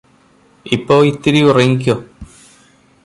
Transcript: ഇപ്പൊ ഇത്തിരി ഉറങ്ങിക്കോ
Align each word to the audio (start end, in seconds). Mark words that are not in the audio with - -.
ഇപ്പൊ 0.65 0.95
ഇത്തിരി 1.03 1.41
ഉറങ്ങിക്കോ 1.41 1.95